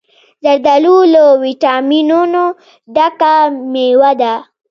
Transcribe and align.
زردالو 0.43 0.97
له 1.13 1.23
ویټامینونو 1.43 2.43
ډکه 2.95 3.33
مېوه 3.73 4.11
ده. 4.21 4.33